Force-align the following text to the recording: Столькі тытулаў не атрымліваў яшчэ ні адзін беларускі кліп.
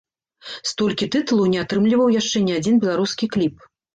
Столькі 0.69 1.07
тытулаў 1.15 1.45
не 1.53 1.59
атрымліваў 1.65 2.09
яшчэ 2.19 2.37
ні 2.47 2.57
адзін 2.61 2.81
беларускі 2.87 3.25
кліп. 3.37 3.55